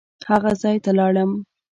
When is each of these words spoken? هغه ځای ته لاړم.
هغه 0.29 0.51
ځای 0.61 0.77
ته 0.83 0.91
لاړم. 0.99 1.31